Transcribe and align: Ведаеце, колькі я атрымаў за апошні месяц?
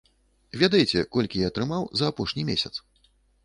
Ведаеце, 0.61 1.03
колькі 1.19 1.43
я 1.45 1.51
атрымаў 1.55 1.87
за 2.01 2.05
апошні 2.15 2.51
месяц? 2.51 2.73